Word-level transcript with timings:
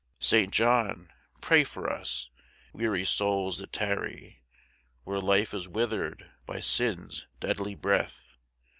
Saint 0.19 0.49
John, 0.51 1.11
pray 1.41 1.63
for 1.63 1.87
us, 1.87 2.31
weary 2.73 3.05
souls 3.05 3.59
that 3.59 3.71
tarry 3.71 4.41
Where 5.03 5.21
life 5.21 5.53
is 5.53 5.67
withered 5.67 6.27
by 6.47 6.59
sin's 6.59 7.27
deadly 7.39 7.75
breath. 7.75 8.27